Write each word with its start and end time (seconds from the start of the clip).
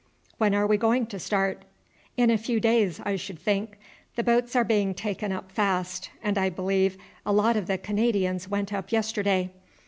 "When 0.39 0.55
are 0.55 0.65
we 0.65 0.77
going 0.77 1.05
to 1.05 1.19
start?" 1.19 1.61
"In 2.17 2.31
a 2.31 2.37
few 2.39 2.59
days, 2.59 2.99
I 3.03 3.15
should 3.17 3.37
think. 3.37 3.77
The 4.15 4.23
boats 4.23 4.55
are 4.55 4.63
being 4.63 4.95
taken 4.95 5.31
up 5.31 5.51
fast, 5.51 6.09
and 6.23 6.39
I 6.39 6.49
believe 6.49 6.97
a 7.23 7.31
lot 7.31 7.55
of 7.55 7.67
the 7.67 7.77
Canadians 7.77 8.49
went 8.49 8.73
up 8.73 8.91
yesterday. 8.91 9.51